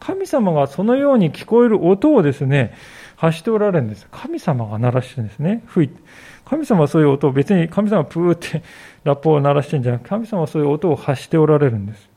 [0.00, 2.74] 神様がそのように聞こえる音をですね、
[3.14, 4.08] 発しておられるんです。
[4.10, 5.62] 神様が鳴らしてるんですね。
[5.68, 6.02] 吹いて。
[6.44, 8.64] 神様はそういう音を別に神様はプーって
[9.04, 12.10] ラップを鳴らしてるんじゃなくて、神様はそういう音を発しておられるんです。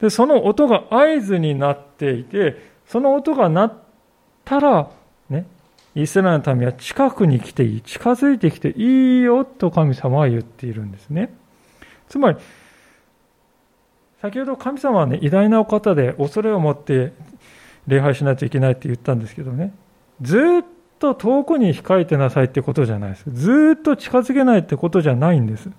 [0.00, 3.72] で、その音が合図になっていて、その音が鳴っ
[4.44, 4.90] たら、
[5.94, 11.32] イスラエルの民は近くに来ていい、近づいてきていいよと神様は言っているんですね。
[12.08, 12.38] つまり、
[14.20, 17.12] 先ほど神様はね、偉大なお方で恐れを持って
[17.86, 19.72] 礼拝しないといけないって言ったんですけどね、
[20.20, 20.40] ずっ
[20.98, 23.24] と遠くに控えてなさいってことじゃないです。
[23.30, 25.70] ずっと近づけないってことじゃないんです。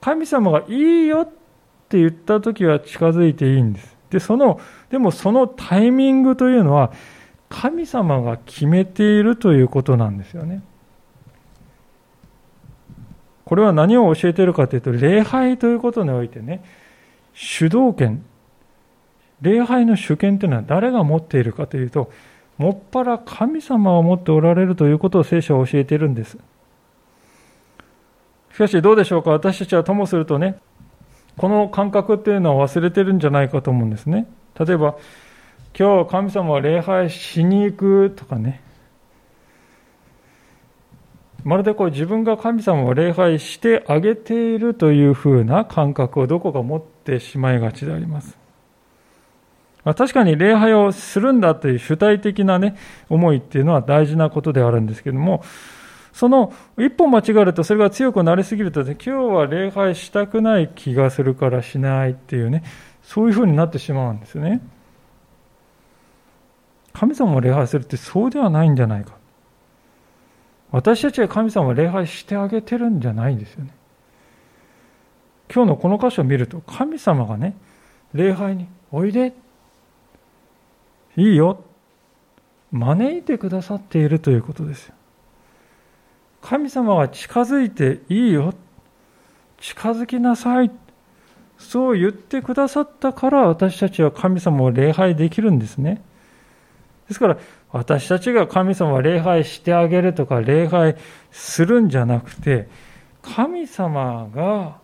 [0.00, 1.28] 神様がいいよっ
[1.88, 3.96] て言った時は近づいていいんです。
[4.10, 4.60] で、その、
[4.90, 6.92] でもそのタイミングというのは、
[7.54, 10.62] 神様が決めているということなんですよね。
[13.44, 16.64] これは何を教えているかというと、礼拝ということにおいてね、
[17.34, 18.24] 主導権、
[19.42, 22.10] 礼拝の主権というのは誰が持っているかというと、
[22.56, 26.38] もっぱら神様が持っておられるということを聖書は教えているんです。
[28.54, 29.30] しかしどうでしょうか？
[29.30, 30.58] 私たちはともするとね、
[31.36, 34.26] この感覚っていうのは忘れてるんじゃないかと思うんですね。
[34.58, 34.96] 例えば、
[35.78, 38.60] 今日神様は礼拝しに行くとかね。
[41.44, 48.38] まるでこう自分が神様を礼拝してあげているというふうな感覚をどこか持ってしまいがちであります。
[49.84, 52.76] 確かに礼拝をするんだという主体的なね、
[53.08, 55.42] 思いっていうのは大事なことであるんですけども、
[56.12, 62.62] その一歩間違えるとそれが強くなりすぎると、ね、今日は礼拝したくない気がするからしないっていうね、
[63.02, 64.60] そういうふうになってしまうんですよね。
[66.92, 69.14] 神様を礼拝するってそうではないんじゃないか。
[70.70, 73.74] 私たちが神様を礼拝してあげてるんじゃないんですよね。
[75.54, 77.54] 今日のこの箇所を見ると、神様がね、
[78.14, 79.34] 礼拝においで、
[81.16, 81.62] いいよ、
[82.70, 84.94] 招いてくださっているということですよ。
[86.40, 88.54] 神様が近づいていいよ、
[89.60, 90.70] 近づきなさい、
[91.58, 96.02] そう言ってくださったから私たちは神様を礼拝できるんですね。
[97.12, 97.38] ですから、
[97.70, 100.96] 私たちが神様を礼拝してあげるとか、礼拝
[101.30, 102.68] するんじゃなくて、
[103.22, 104.78] 神様が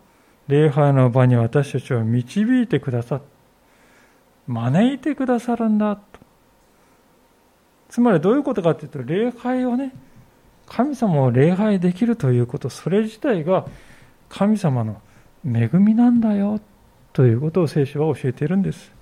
[0.46, 3.22] 礼拝の場に私たちを導いてくださっ
[4.48, 6.02] 招いてくださるんだと。
[7.90, 9.92] つまりどういうことかというと、礼拝をね、
[10.66, 13.66] 神様を礼拝できるということ、それ自体が
[14.28, 15.00] 神様の
[15.44, 16.60] 恵みなんだよ
[17.12, 18.97] ということを聖書は教えているんです。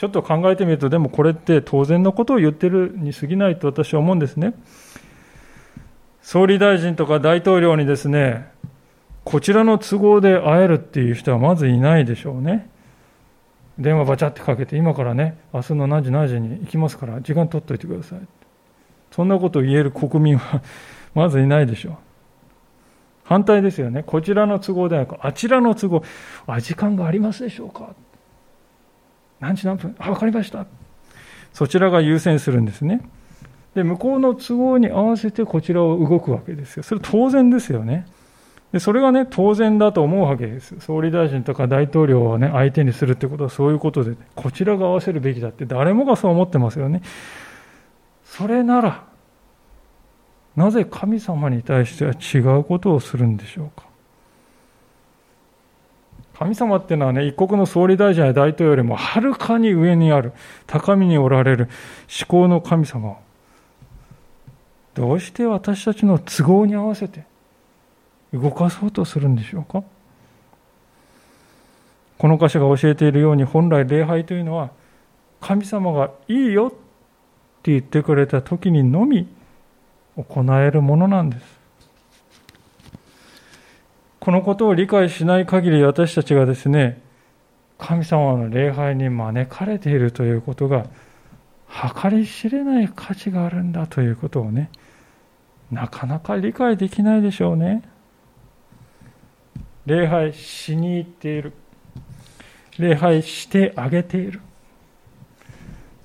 [0.00, 4.54] ちょっと考えてみると、でもこれって当然のことを言ってるに過ぎないと私は思うんですね。
[6.22, 8.50] 総理大臣とか大統領にですね、
[9.24, 12.70] こちらの都合で会えるっていう人はまずいないでしょうね。
[13.78, 18.20] 電話バチャってかけて、今からね、明日の何時何時に行きますから、時間取っといてください。
[19.10, 20.62] そんなことを言える国民は
[21.14, 21.94] まずいないでしょう。
[23.24, 24.02] 反対ですよね。
[24.02, 26.02] こちらの都合ではなく、あちらの都合、
[26.46, 27.94] あ、時間がありますでしょうか
[29.40, 29.96] 何時何分？
[29.98, 30.66] あ、分かりました。
[31.52, 33.00] そちらが優先するんですね。
[33.74, 36.82] で、向こうの都合に合わせてこちらを動くわけですよ。
[36.82, 38.06] それ当然ですよね。
[38.72, 40.78] で、それがね、当然だと思うわけです。
[40.78, 47.02] 総理大臣とか大統領をね、相手にするってことはそういうことで、こちらが合わせるべきだって誰もがそう思ってますよね。
[48.24, 49.04] それなら、
[50.54, 53.89] なぜ神様に対しては違うことをするんでしょうか。
[56.40, 60.32] 神様っていうのはね、一国の総理大臣や大統領よりもはるかに上にある、
[60.66, 61.68] 高みにおられる
[62.18, 63.16] 思考の神様を、
[64.94, 67.24] どうして私たちの都合に合わせて
[68.32, 69.84] 動かそうとするんでしょうか？
[72.16, 74.70] この箇所が教えているように、本来礼拝というのは、
[75.42, 76.70] 神様がいいよっ
[77.62, 79.28] て言ってくれた時にのみ
[80.16, 81.59] 行えるものなんです。
[84.20, 87.00] このことを理解しない限り私たちがですね、
[87.78, 90.84] 神様の礼拝に招かれているということが
[92.02, 94.70] 計り知れない価値があるんだということをね、
[95.70, 97.82] なかなか理解できないでしょうね。
[99.86, 101.54] 礼拝しに行っている。
[102.78, 104.42] 礼拝してあげている。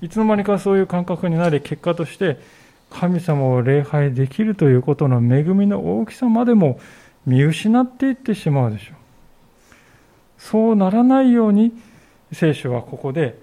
[0.00, 2.38] いつの間にかそういう感覚になり、結果として
[2.88, 6.80] 神様を礼拝できるということの恵みの大きさまでも
[7.26, 8.96] 見失っていってしまうでしょう。
[10.38, 11.72] そうならないように
[12.32, 13.38] 聖書はここで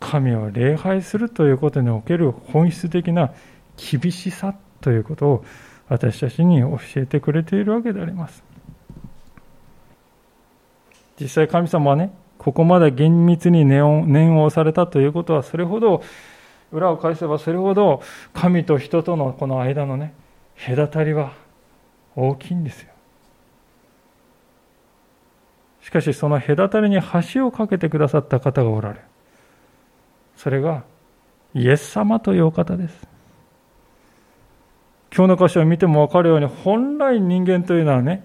[0.00, 3.32] 神を礼拝するということにおける本質的な
[3.76, 5.44] 厳しさということを
[5.88, 8.42] 私たちに教えてくれているわけであります。
[11.20, 16.02] 実際神様はね、ここまで厳密に念を押されたということは、それほど、
[16.72, 20.12] 裏を返せばそれほど神と人とのこの間のね、
[20.66, 21.32] 隔たりは
[22.16, 22.93] 大きいんですよ。
[25.84, 26.98] しかしその隔たりに
[27.34, 29.00] 橋を架けてくださった方がおられる。
[30.34, 30.82] それが
[31.52, 33.06] イエス様というお方です。
[35.14, 38.24] 今日の箇所を見ても分かるように、本来人間というのはね、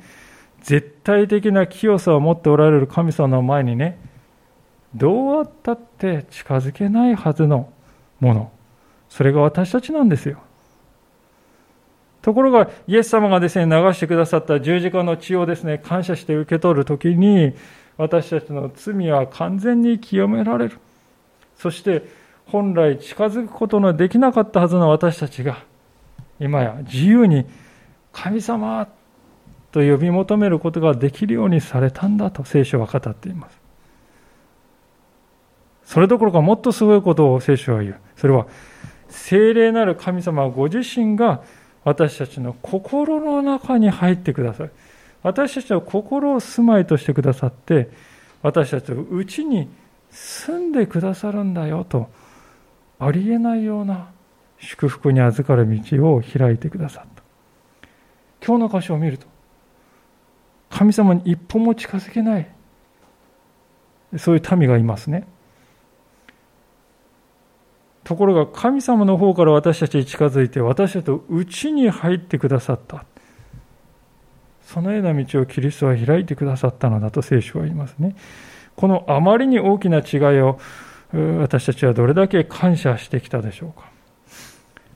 [0.61, 3.99] 絶対的な清さを持っておられる神様の前にね、
[4.95, 7.71] どうあったって近づけないはずの
[8.21, 8.51] もの、
[9.09, 10.39] それが私たちなんですよ。
[12.21, 17.53] ところが、イエス様がですね、流してくださった十字架の血をですね、感謝して受け取るときに、
[17.97, 20.77] 私たちの罪は完全に清められる。
[21.57, 22.03] そして、
[22.45, 25.63] 本来近づくことのできなかったはずの私たちが、
[26.39, 27.45] 今や自由に
[28.11, 28.87] 神様
[29.71, 33.59] と呼び求めることができるようにされたんだと聖書は語っています。
[35.83, 37.99] それどころかもっとすごいことを聖書は言う。
[38.15, 38.47] それは、
[39.09, 41.41] 聖霊なる神様ご自身が
[41.83, 44.69] 私たちの心の中に入ってください。
[45.23, 47.89] 私たちの心を住まいとしてくださって、
[48.41, 49.69] 私たちのうちに
[50.11, 52.09] 住んでくださるんだよと、
[52.99, 54.09] ありえないような
[54.59, 57.23] 祝福に預かる道を開いてくださった。
[58.45, 59.27] 今日の箇所を見ると、
[60.69, 62.47] 神様に一歩も近づけない、
[64.17, 65.25] そういう民がいますね。
[68.09, 73.05] ところが神様の方から私たちに近づいて私たちと内に入ってくださった。
[74.63, 78.15] そのような道をキリストは開いてくださったのだと聖書は言いますね。
[78.75, 80.59] このあまりに大きな違いを
[81.39, 83.87] 私たちはどれだけ感謝してきたでしょうか。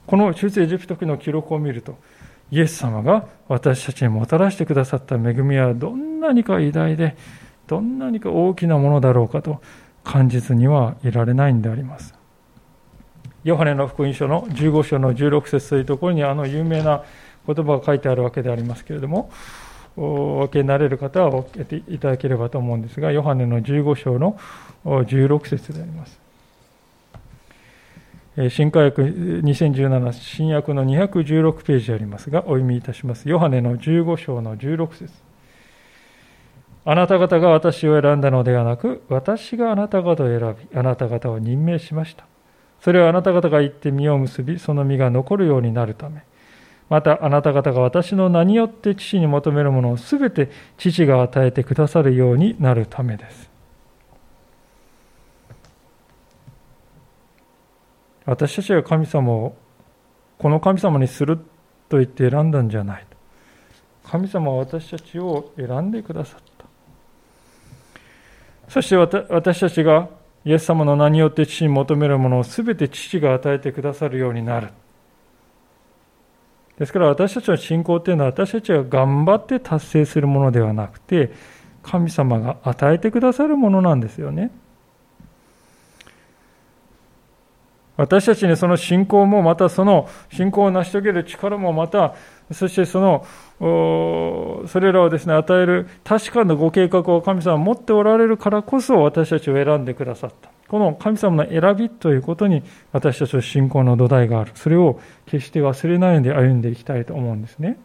[0.08, 1.96] この出エジプト記の記録を見ると、
[2.50, 7.16] イエス様が私たちにもたらしてくださった恵みはどんなにか偉大で、
[7.68, 9.62] どんなにか大きなものだろうかと
[10.02, 12.23] 感じずにはいられないんであります。
[13.44, 17.04] ヨハネの福音書の15章の16節というところにあの有名な
[17.46, 19.30] 言葉が書いてあるわけでありますけれども、
[19.96, 24.38] お分けになれる方は分けていただければと思うんですが、ヨハネの15章の
[24.84, 26.18] 16節であります。
[28.48, 33.28] 新科学2017新約の216ページありますが、お読みいたします。
[33.28, 35.12] ヨハネの15章の16節
[36.86, 42.26] あなた方が私を選んだのではなく、私があなた方を選び、あなた方を任命しました。
[42.84, 46.22] それはあなた方が言って実を結び、その実が残るようになるため。
[46.90, 53.48] またあなた方が私の名によって父に求めるものをすべて父が与えてくださるようになるためです。
[58.26, 59.56] 私たちが神様を
[60.36, 61.38] この神様にする
[61.88, 63.06] と言って選んだんじゃない。
[64.04, 66.66] 神様は私たちを選んでくださった。
[68.68, 70.10] そして私たちが
[70.44, 74.68] イエス様の名によって父に求めるものを全て父が与えてくださるようになる。
[76.78, 81.32] ですから私たちの信仰というのは私たちが頑張って達成するものではなくて
[81.82, 84.50] 神様が与えてくださるものなんですよね。
[87.96, 92.14] 私たちにその信仰もまたその信仰を成し遂げる力もまた
[92.52, 93.24] そしてその
[94.66, 100.50] それらをですね与える確かなご計画を神様は持っておられるからこそ私たちを選んでくださった。
[100.66, 104.52] この神様の選びということに私たちの信仰の土台がある。
[104.54, 107.78] それを決して忘れないで歩んでいきたいと思うんですね。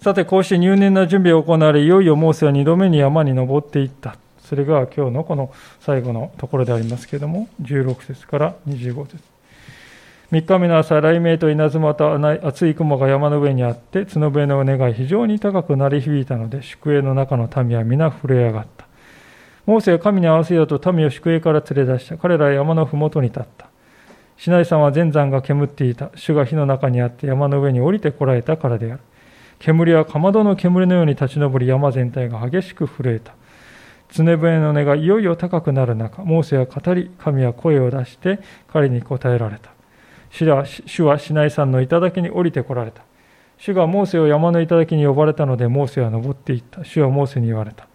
[0.00, 4.16] さてこうして入念な準備が行われいよいよモーセは2度目に山に登っていった。
[4.52, 5.50] それが今日のこの
[5.80, 9.16] 最後のところでありますけれども、16節から25節
[10.30, 18.84] 3日目の朝、雷鳴と稲妻と厚い雲が山の上にあって、角笛の音が非常に高く鳴り響いたので、宿営の中の民は皆震え上がった。
[19.64, 22.18] モーセは神に合わせようと民を宿営から連れ出した。
[22.18, 23.70] 彼らは山の麓に立った。
[24.36, 26.10] シナイ山は全山が煙っていた。
[26.14, 29.00] 主が火の中にあって山の上に降りてこられたからである。
[29.60, 33.32] 煙はかまどの煙のように立ち上り山全体が激しく震えた。
[34.12, 38.40] 常笛の音がいよいよ高くなる中、モーセは語り、神は声を出して
[38.70, 39.70] 彼に答えられた。
[40.30, 43.02] 主は主はシナイ山の頂に降りてこられた。
[43.56, 46.84] 主がモーセを山の頂に呼ばれたので、モーセは登っていった。
[46.84, 47.88] 主はモーセに言われた。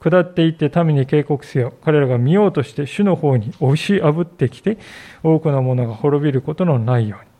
[0.00, 1.74] 下っていって民に警告せよ。
[1.84, 4.78] 彼らが見ようとして主の方に押しあぶってきて、
[5.22, 7.30] 多くの者が滅びることのないように。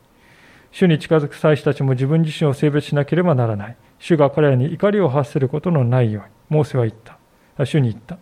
[0.72, 3.76] 主に近づく祭司たちも自分自身を性別しなければならない。
[3.98, 6.28] 主が彼らに怒りを発することのないように。
[6.50, 7.19] モーセは言った。
[7.66, 8.18] 主に言った。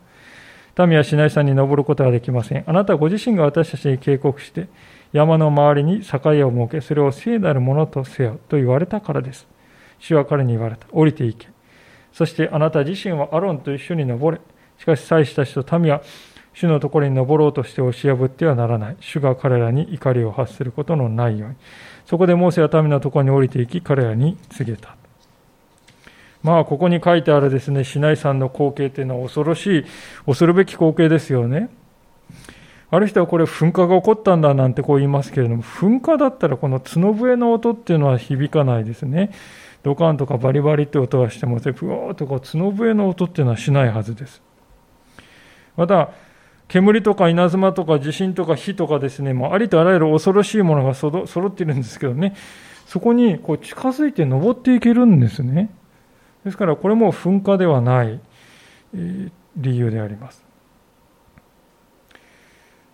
[0.87, 2.65] 民はシナイ山に登ることはできません。
[2.67, 4.69] あなたご自身が私たちに警告して、
[5.13, 9.49] 山の周りに境を設け、それを聖なるものとせよと言われたからです。
[9.99, 10.87] 主は彼に言われた。
[10.93, 11.49] 降りていけ。
[12.13, 14.43] そしてあなた自身はアロンと一緒に登れ。
[14.79, 16.03] しかし祭司たちと民は
[16.53, 18.97] 主のところに登ろうとして押し破ってはならない。
[19.01, 21.57] 主が彼らに怒りを発することのないように。
[22.07, 24.98] そこでモーセは民のところに降りていき、彼らに告げた。
[26.43, 29.85] まあ、ここに書いてあるですね、シナイ山の光景というのは恐ろしい、
[30.27, 31.69] 恐るべき光景ですよね。
[32.91, 39.31] ある人はこれ噴火が起こったんだなんてこう言いますけれども、噴火だったらこの角笛の音っていうのは響かないですね。
[39.83, 44.43] ドカンとかバリバリって音はしても、ふわーっとこう角笛の音っていうのはしないはずです。
[45.77, 46.11] また、
[46.69, 52.35] 煙とか稲妻とか地震とか火とかですね、もうありとあらゆる恐ろしいものが揃っているんですけどね、
[52.87, 55.71] そこにこう近づいて登っていけるんですね。
[56.49, 58.21] ですからこれも噴火ではない
[59.57, 60.45] 理由であります。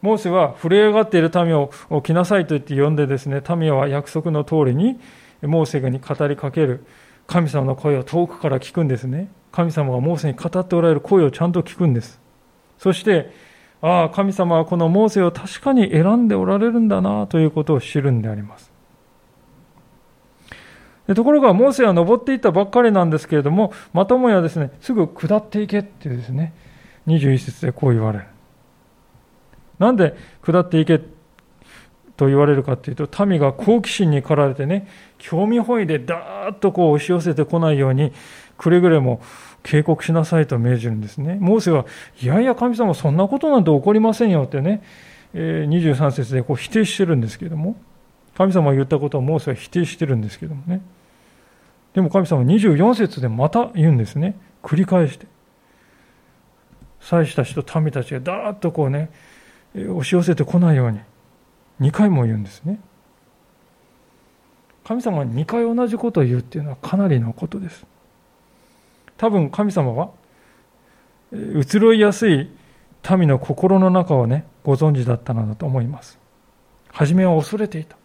[0.03, 1.71] モーセは震え上がっている民を
[2.03, 5.01] 来なさいと言って呼んでですね、民は約束の通りに
[5.41, 6.85] モーセに語りかける
[7.27, 9.31] 神様の声を遠くから聞くんですね。
[9.51, 12.21] 神様がモーセに語っておられる声をちゃんと聞くんです。
[12.77, 13.31] そして、
[13.81, 18.74] ああ、神様はこのモーセを確かに選んでおられるんだなということを知るんであります。
[21.15, 26.55] ところが、モーセは登っていったばっかりなんですけれども、またもやですね、すぐ下っていけっていうですね、
[27.07, 28.25] 21節でこう言われる。
[29.79, 31.01] なんで下っていけ
[32.17, 34.89] と言われるかというと、民が好奇心に駆られてね、
[35.19, 38.13] 興味本位でダーッとこう押し寄せてこないように、
[38.57, 39.21] くれぐれも
[39.65, 41.39] 警告しなさいと命じるんですね。
[41.41, 41.87] モーセは、
[42.23, 44.83] いやいや神様そんなことなんて起こりませんよってね、
[45.35, 47.77] 23節でこう否定してるんですけれども、
[48.37, 50.83] 神様が言ったことをモーセは否定してるんですけどもね。
[51.95, 54.37] でも神様は24節でまた言うんですね。
[54.63, 55.27] 繰り返して。
[57.01, 59.11] 祭司たちと民たちがダーッとこうね、
[59.75, 61.01] 押し寄せてこないように
[61.81, 62.81] 2回も言うんですね
[64.85, 67.85] 神様が2回同じことを言うっていうのはかなりのことです
[69.17, 70.11] 多分神様は
[71.33, 72.51] 移ろいやすい
[73.17, 76.19] 民の心の中をねご存知だったのだと思います
[76.89, 77.97] 初めは恐れていた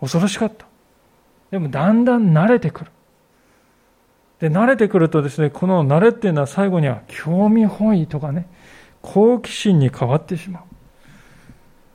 [0.00, 0.66] 恐ろしかった
[1.50, 2.90] でもだんだん慣れてくる
[4.38, 8.48] で慣れてくるとですねこの慣れっていうのは最後には興味本位とかね
[9.02, 10.62] 好奇心に変わってしまう。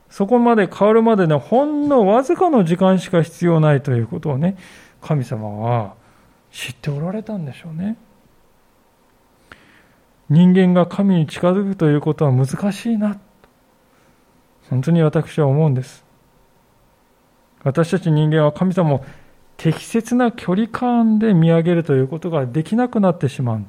[0.09, 4.55] そこまで変わるまでね、ほんのわずかの時間しか必要ないということをね、
[5.01, 5.95] 神様は
[6.51, 7.97] 知っておられたんでしょうね。
[10.29, 13.19] 人間が神に近づくということは難しいな。
[14.69, 16.04] 本当に私は思うんです。
[17.65, 19.05] 私たち人間は神様を
[19.57, 23.65] 適切な距離感で見上げるということができなくなってしまう。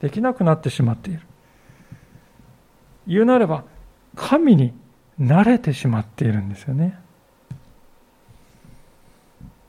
[0.00, 1.20] できなくなってしまっている。
[3.06, 3.64] 言うなれば
[4.14, 4.74] 神に
[5.18, 6.98] 慣れてしまっているんですよね。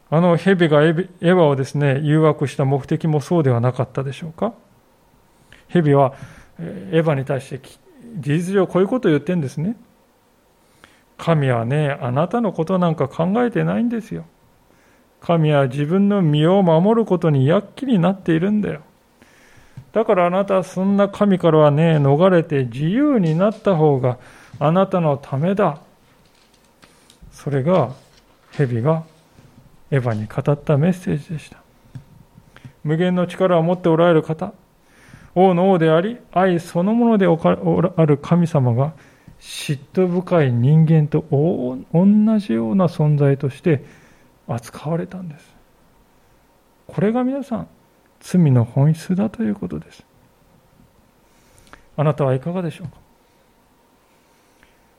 [0.10, 4.54] あの蛇がエヴァをですね誘惑した目的もそうではなかったでしょうか。
[5.70, 6.14] 蛇は
[6.60, 7.62] エヴァに対して
[8.20, 9.78] 事実上こういうことを言ってるんですね。
[11.22, 14.26] 神はね、あなたのことなんか考えてないんですよ。
[15.22, 18.82] 神は自分の身を守ることに躍起になっているんだよ。
[19.94, 24.18] だからあなたはそんな神からはね、逃れて自由になった方が
[24.58, 25.78] あなたのためだ。
[27.32, 27.92] それが
[28.54, 29.04] 蛇が
[29.92, 31.62] エヴァに語ったメッセージでした。
[32.84, 34.54] 無限の力を持っておられる方、
[35.36, 38.94] 王の王であり、愛そのものである神様が
[39.42, 41.78] 嫉妬深い人間と同
[42.40, 43.84] じような存在として
[44.48, 45.56] 扱われたんです。
[46.88, 47.68] これが皆さん、
[48.20, 50.04] 罪の本質だということです。
[51.98, 52.94] あなたはいかがでしょうか？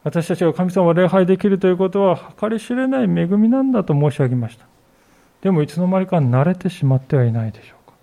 [0.05, 4.66] 私たちが神様を礼拝できるということは計り知れない恵みなんだと申し上げました。
[5.43, 7.97] でもいつの間にか慣れてしまってはいないでしょうか？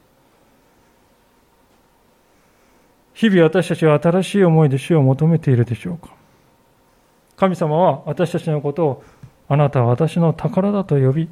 [3.14, 6.16] 日々私たちは新しい思いで主を求めているでしょうか？
[7.40, 9.04] 神様は私たちのことを
[9.48, 11.30] あなたは私の宝だと呼び、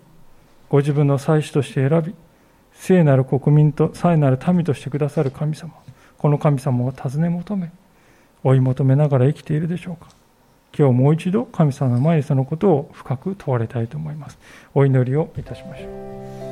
[0.69, 2.15] ご自分の祭司として選び、
[2.71, 5.73] 聖なる国民と聖なる民としてくださる神様
[6.17, 7.71] この神様を尋ね求め
[8.43, 10.09] 追い求めながら生きているでしょうか。
[10.77, 14.37] 今日もう一度神様の前にそのことを深く問われたいと思います。
[14.73, 16.46] お祈りをいたしましょう。